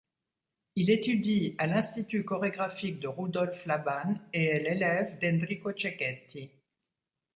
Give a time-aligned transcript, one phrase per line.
[0.75, 6.49] Il étudie à l'Institut chorégraphique de Rudolf Laban et est l'élève d'Enrico Cecchetti.